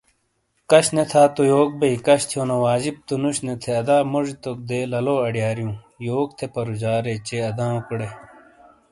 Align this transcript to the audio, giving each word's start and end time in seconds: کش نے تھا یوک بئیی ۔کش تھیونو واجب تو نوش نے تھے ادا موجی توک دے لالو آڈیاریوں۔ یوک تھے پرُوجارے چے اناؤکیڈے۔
کش 0.69 0.85
نے 0.95 1.03
تھا 1.11 1.21
یوک 1.51 1.69
بئیی 1.79 1.95
۔کش 2.03 2.21
تھیونو 2.29 2.57
واجب 2.65 2.95
تو 3.07 3.13
نوش 3.23 3.37
نے 3.45 3.53
تھے 3.61 3.71
ادا 3.81 3.97
موجی 4.11 4.35
توک 4.43 4.57
دے 4.69 4.79
لالو 4.91 5.15
آڈیاریوں۔ 5.27 5.73
یوک 6.07 6.29
تھے 6.37 6.45
پرُوجارے 6.55 7.15
چے 7.27 7.37
اناؤکیڈے۔ 7.49 8.09